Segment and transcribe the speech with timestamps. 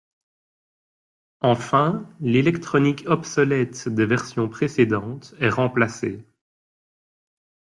[1.41, 6.25] Enfin l'électronique obsolète des versions précédentes est remplacée.